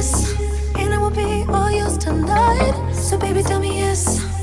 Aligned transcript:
this, 0.00 0.34
and 0.76 0.94
I 0.94 0.98
will 0.98 1.10
be 1.10 1.44
all 1.48 1.70
yours 1.70 1.98
tonight. 1.98 2.92
So 2.94 3.18
baby, 3.18 3.42
tell 3.42 3.60
me 3.60 3.76
yes. 3.76 4.39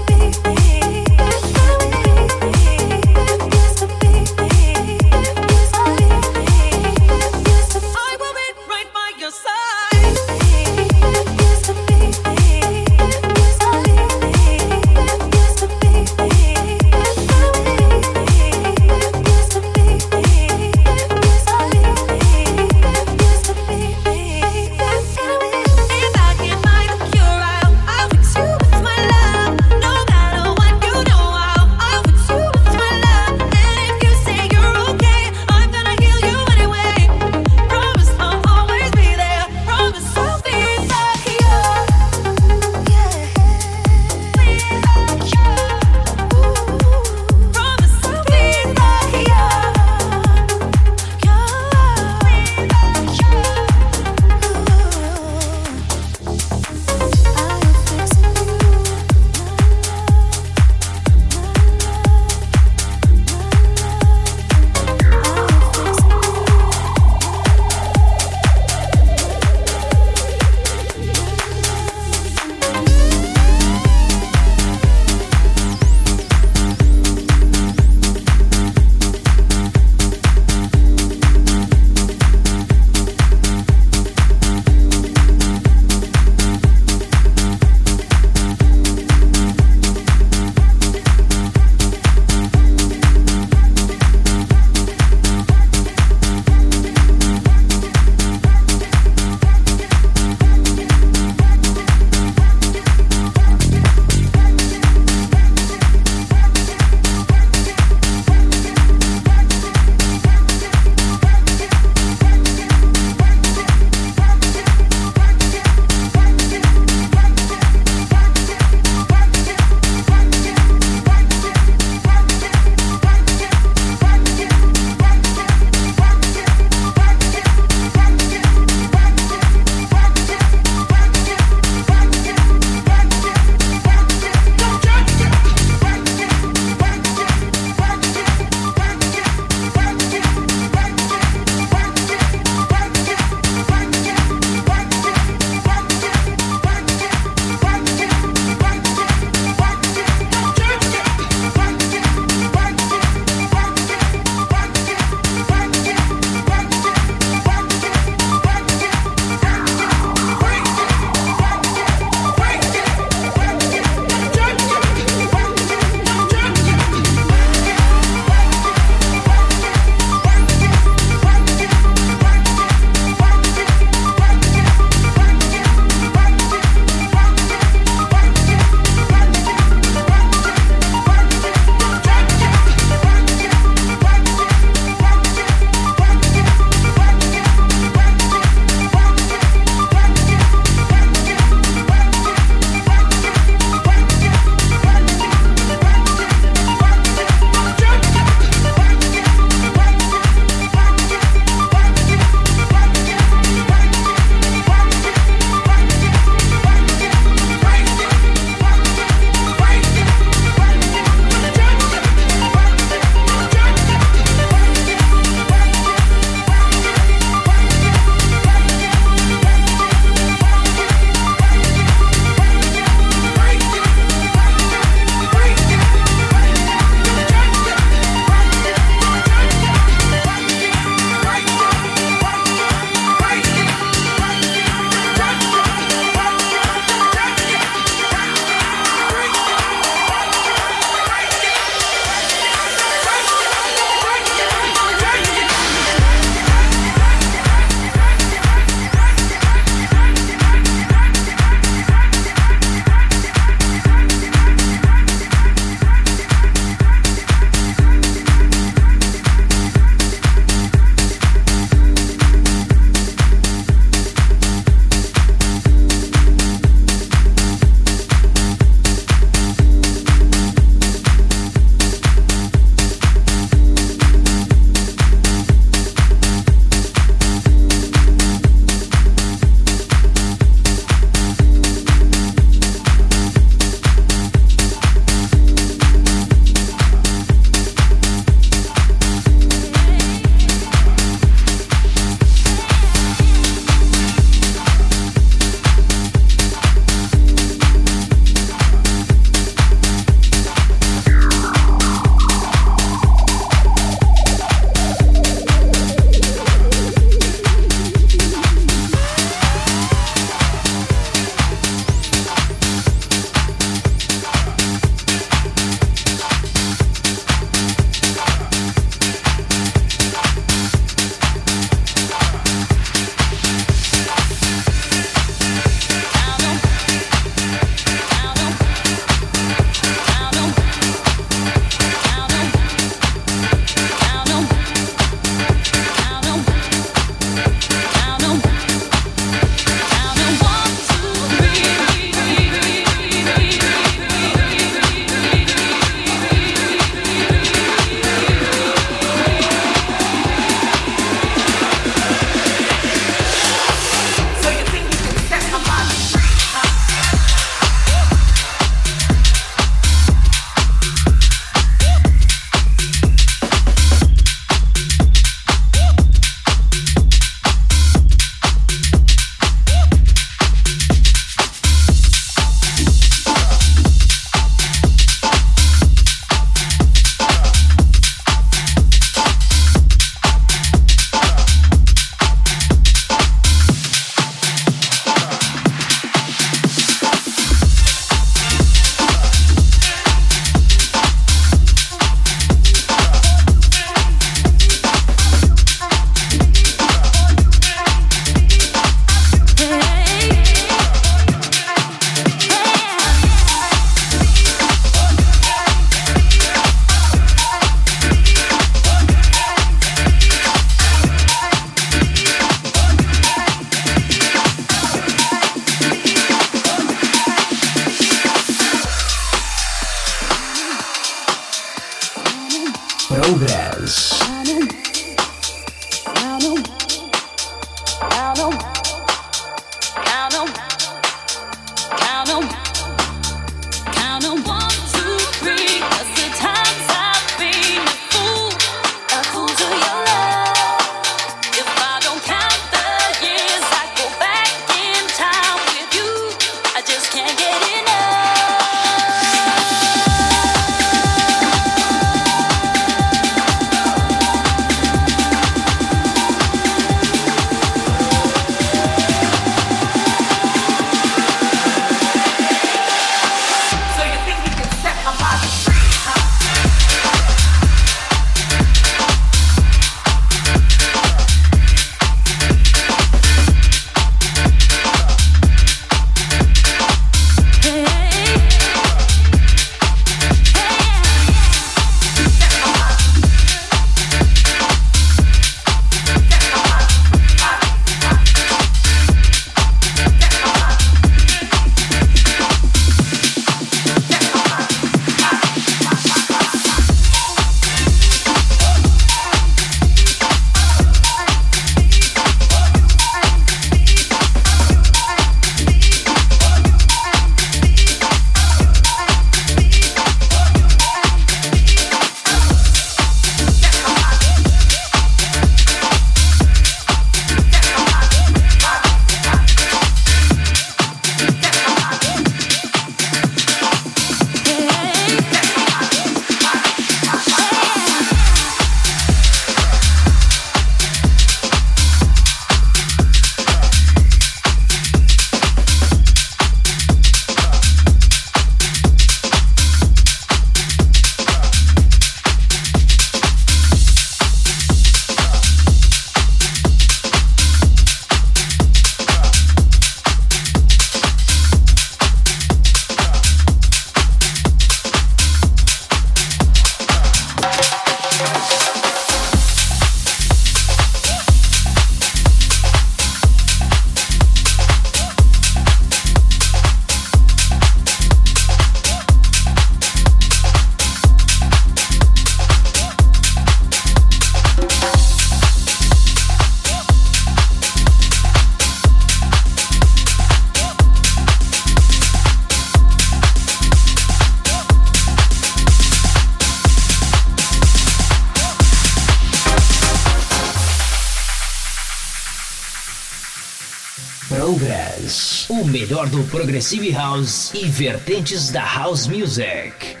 Melhor 595.63 596.09
do 596.09 596.23
Progressive 596.23 596.91
House 596.91 597.53
e 597.53 597.65
vertentes 597.67 598.49
da 598.49 598.61
House 598.61 599.07
Music. 599.07 600.00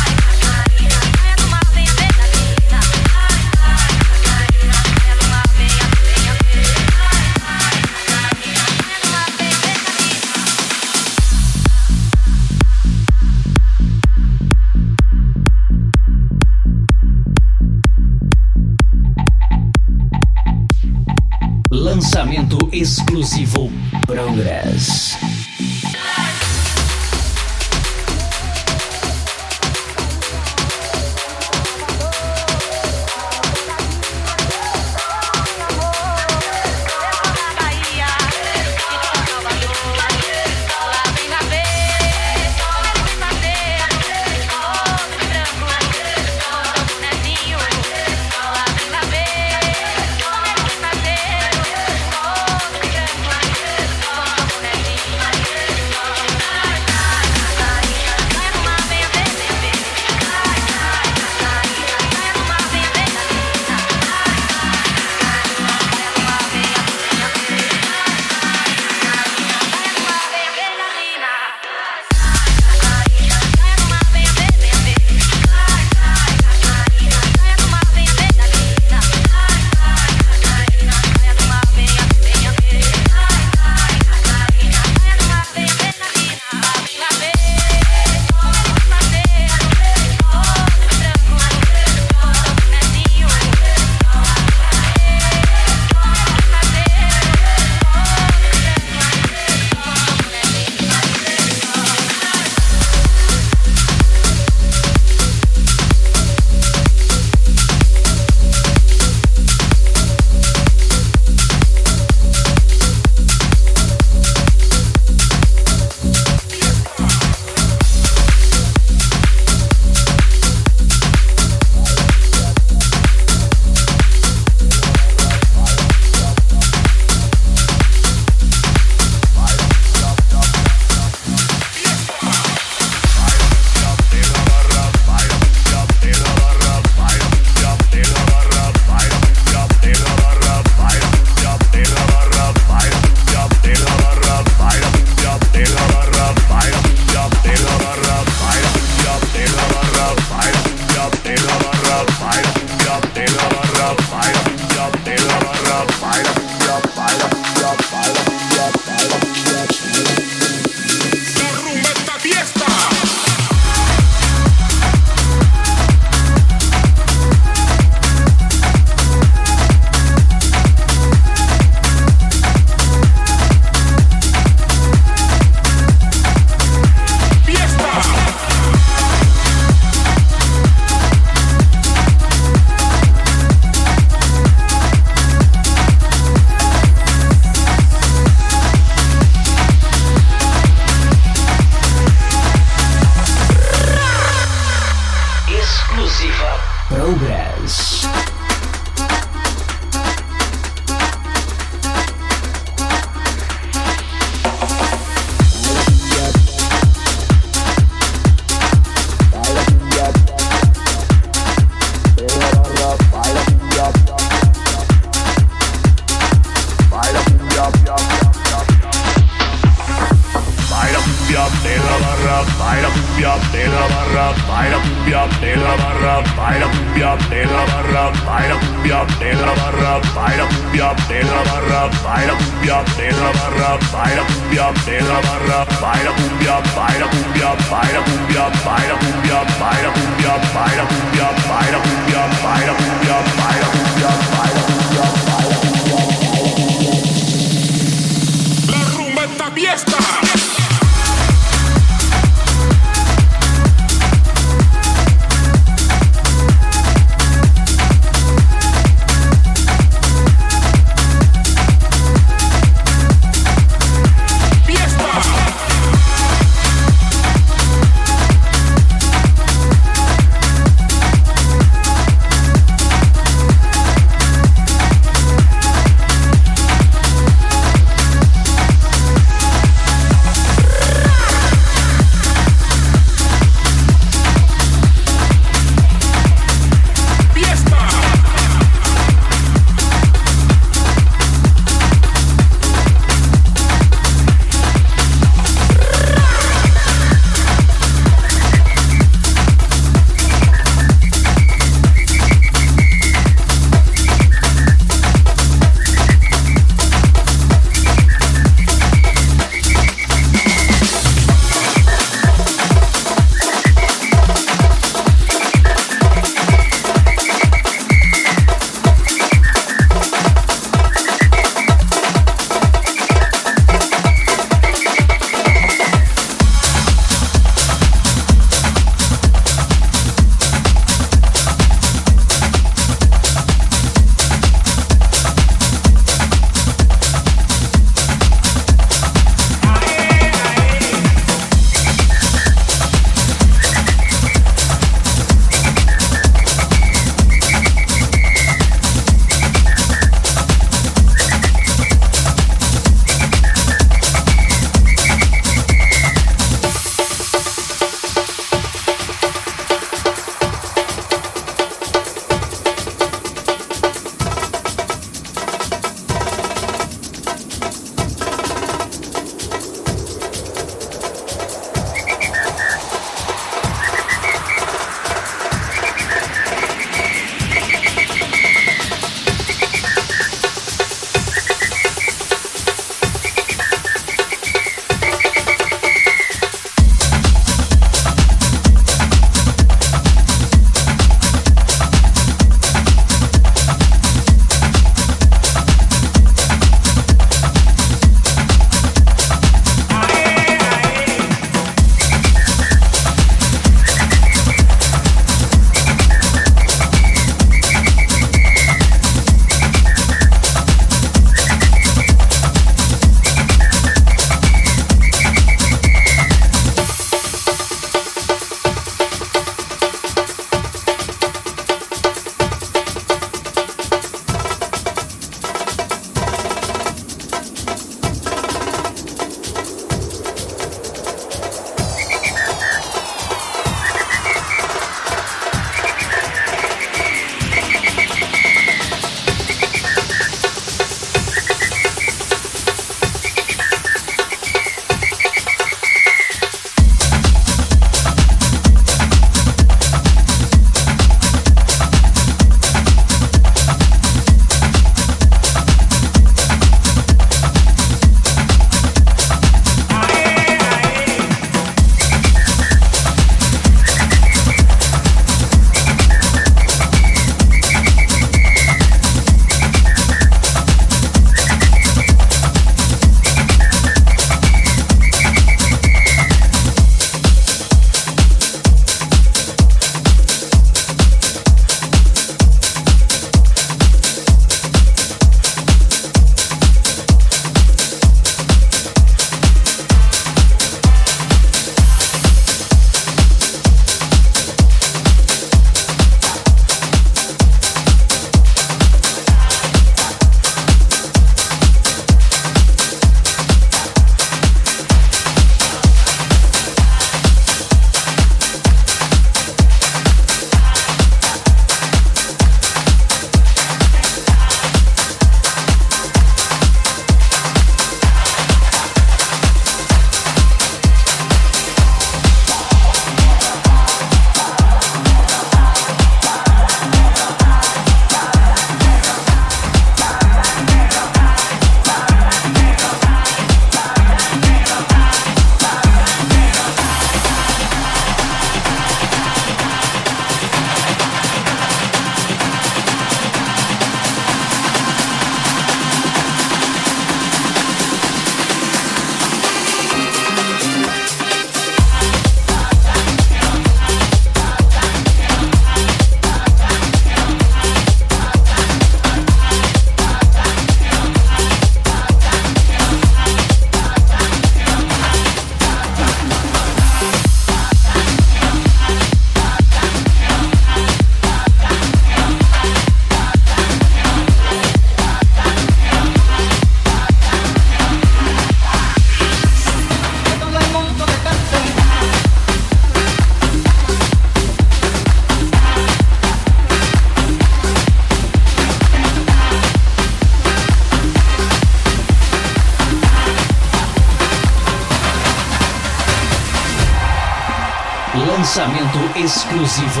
exclusivo 599.28 600.00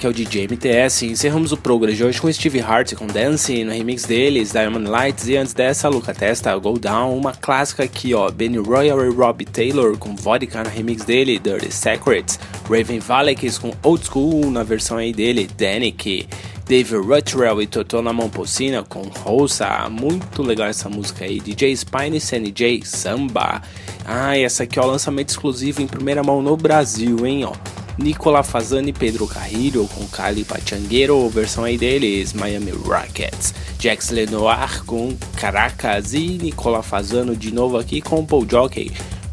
aqui 0.00 0.06
é 0.06 0.08
o 0.08 0.14
DJ 0.14 0.44
MTS. 0.44 1.04
Encerramos 1.04 1.52
o 1.52 1.58
programa 1.58 1.94
de 1.94 2.02
hoje 2.02 2.18
com 2.18 2.32
Steve 2.32 2.60
Hart 2.60 2.94
com 2.94 3.06
Dancing 3.06 3.64
no 3.64 3.72
remix 3.72 4.04
deles, 4.04 4.50
Diamond 4.50 4.88
Lights, 4.88 5.28
e 5.28 5.36
antes 5.36 5.52
dessa, 5.52 5.90
Luca 5.90 6.14
Testa, 6.14 6.56
Go 6.56 6.78
Down, 6.78 7.14
uma 7.18 7.32
clássica 7.32 7.82
aqui 7.82 8.14
ó, 8.14 8.30
Benny 8.30 8.56
Royal 8.56 9.04
e 9.04 9.10
Robbie 9.10 9.44
Taylor 9.44 9.98
com 9.98 10.16
Vodka 10.16 10.64
no 10.64 10.70
remix 10.70 11.04
dele, 11.04 11.38
Dirty 11.38 11.70
Secrets, 11.70 12.40
Raven 12.62 12.98
Valekis 12.98 13.58
com 13.58 13.72
Old 13.82 14.06
School 14.06 14.50
na 14.50 14.62
versão 14.62 14.96
aí 14.96 15.12
dele, 15.12 15.46
Danik. 15.58 16.26
Dave 16.66 16.96
Ruttrell 16.96 17.60
e 17.60 17.66
Totona 17.66 18.12
Momposina 18.12 18.82
com 18.82 19.02
Rosa. 19.02 19.88
Muito 19.90 20.40
legal 20.40 20.68
essa 20.68 20.88
música 20.88 21.24
aí. 21.24 21.40
DJ 21.40 21.76
Spine 21.76 22.18
e 22.18 22.20
CNJ 22.20 22.86
Samba. 22.86 23.60
Ah, 24.06 24.38
essa 24.38 24.62
aqui 24.62 24.78
é 24.78 24.82
o 24.82 24.86
lançamento 24.86 25.30
exclusivo 25.30 25.82
em 25.82 25.86
primeira 25.88 26.22
mão 26.22 26.40
no 26.40 26.56
Brasil, 26.56 27.26
hein, 27.26 27.44
ó. 27.44 27.79
Nicola 28.00 28.42
Fazani 28.42 28.90
e 28.90 28.92
Pedro 28.92 29.26
Carrilho 29.26 29.86
com 29.94 30.06
Cali 30.06 30.42
Pachangueiro, 30.42 31.28
versão 31.28 31.64
aí 31.64 31.76
deles, 31.76 32.32
Miami 32.32 32.70
Rockets. 32.70 33.52
Jax 33.78 34.10
Lenoir 34.10 34.82
com 34.84 35.14
Caracas 35.36 36.14
e 36.14 36.38
Nicola 36.38 36.82
Fazano 36.82 37.36
de 37.36 37.52
novo 37.52 37.76
aqui 37.76 38.00
com 38.00 38.24
Paul 38.24 38.46
Jockey 38.50 38.90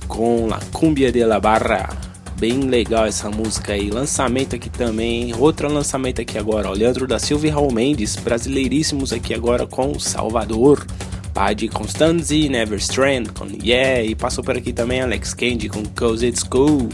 com 0.07 0.47
La 0.47 0.59
Cumbia 0.71 1.11
de 1.11 1.23
la 1.23 1.39
Barra. 1.39 1.89
Bem 2.37 2.61
legal 2.61 3.05
essa 3.05 3.29
música 3.29 3.73
aí. 3.73 3.89
Lançamento 3.89 4.55
aqui 4.55 4.69
também. 4.69 5.33
Outro 5.35 5.71
lançamento 5.71 6.21
aqui 6.21 6.37
agora. 6.37 6.69
O 6.69 6.73
Leandro 6.73 7.07
da 7.07 7.17
Silva 7.17 7.47
e 7.47 7.49
Raul 7.49 7.71
Mendes, 7.71 8.15
brasileiríssimos 8.15 9.11
aqui 9.11 9.33
agora 9.33 9.65
com 9.65 9.97
Salvador. 9.97 10.85
Paddy 11.33 11.67
Constanzi, 11.67 12.49
Never 12.49 12.79
Strand 12.79 13.27
com 13.33 13.47
Yeah. 13.63 14.03
E 14.03 14.15
passou 14.15 14.43
por 14.43 14.57
aqui 14.57 14.73
também 14.73 15.01
Alex 15.01 15.33
Candy 15.33 15.69
com 15.69 15.83
Cause 15.83 16.25
It's 16.25 16.43
Cool. 16.43 16.89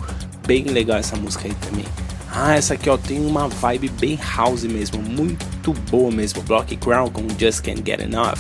Bem 0.45 0.63
legal 0.65 0.97
essa 0.97 1.15
música 1.15 1.47
aí 1.47 1.53
também. 1.55 1.85
Ah, 2.31 2.55
essa 2.55 2.73
aqui 2.73 2.89
ó 2.89 2.97
tem 2.97 3.23
uma 3.23 3.47
vibe 3.47 3.89
bem 3.89 4.19
house 4.35 4.63
mesmo, 4.63 5.01
muito 5.01 5.71
boa 5.89 6.11
mesmo. 6.11 6.41
Block 6.41 6.75
Ground 6.77 7.11
com 7.11 7.27
Just 7.39 7.61
Can't 7.61 7.83
Get 7.85 8.01
Enough 8.01 8.39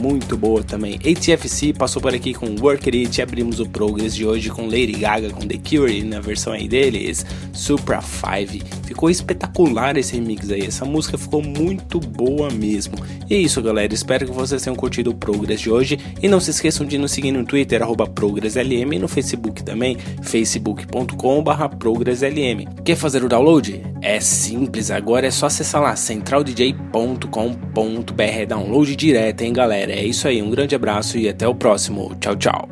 muito 0.00 0.36
boa 0.36 0.62
também. 0.62 0.94
ATFC 0.94 1.72
passou 1.72 2.00
por 2.00 2.14
aqui 2.14 2.34
com 2.34 2.54
Work 2.60 2.88
It, 2.88 3.20
abrimos 3.20 3.60
o 3.60 3.66
Progress 3.66 4.14
de 4.14 4.26
hoje 4.26 4.50
com 4.50 4.64
Lady 4.64 4.92
Gaga 4.92 5.30
com 5.30 5.46
The 5.46 5.58
Cure 5.58 6.02
na 6.04 6.20
versão 6.20 6.52
aí 6.52 6.68
deles, 6.68 7.24
Supra 7.52 8.00
5. 8.00 8.86
Ficou 8.86 9.10
espetacular 9.10 9.96
esse 9.96 10.14
remix 10.14 10.50
aí, 10.50 10.66
essa 10.66 10.84
música 10.84 11.18
ficou 11.18 11.42
muito 11.42 12.00
boa 12.00 12.50
mesmo. 12.50 12.94
E 13.28 13.34
é 13.34 13.38
isso 13.38 13.62
galera, 13.62 13.92
espero 13.92 14.26
que 14.26 14.32
vocês 14.32 14.62
tenham 14.62 14.76
curtido 14.76 15.10
o 15.10 15.14
Progress 15.14 15.60
de 15.60 15.70
hoje 15.70 15.98
e 16.22 16.28
não 16.28 16.40
se 16.40 16.50
esqueçam 16.50 16.86
de 16.86 16.98
nos 16.98 17.12
seguir 17.12 17.32
no 17.32 17.44
Twitter, 17.44 17.82
ProgressLM 18.14 18.94
e 18.94 18.98
no 18.98 19.08
Facebook 19.08 19.62
também, 19.62 19.96
facebook.com.br 20.22 21.76
ProgressLM. 21.78 22.66
Quer 22.84 22.96
fazer 22.96 23.24
o 23.24 23.28
download? 23.28 23.82
É 24.02 24.20
simples, 24.20 24.90
agora 24.90 25.26
é 25.26 25.30
só 25.30 25.46
acessar 25.46 25.82
lá 25.82 25.96
centraldj.com.br 25.96 28.46
download 28.48 28.96
direto, 28.96 29.42
hein 29.42 29.52
galera? 29.52 29.85
Galera. 29.86 29.92
É 29.92 30.04
isso 30.04 30.26
aí, 30.26 30.42
um 30.42 30.50
grande 30.50 30.74
abraço 30.74 31.16
e 31.16 31.28
até 31.28 31.46
o 31.46 31.54
próximo. 31.54 32.14
Tchau, 32.20 32.36
tchau. 32.36 32.68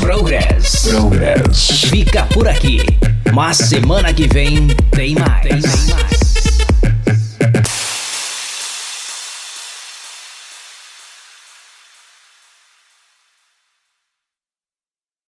Progress. 0.00 0.88
Progress. 0.88 1.84
Fica 1.88 2.24
por 2.26 2.48
aqui. 2.48 2.80
Mas 3.32 3.56
semana 3.58 4.12
que 4.12 4.26
vem 4.26 4.68
tem 4.90 5.14
mais. 5.14 5.42
Tem 5.42 5.60
mais. 5.60 6.13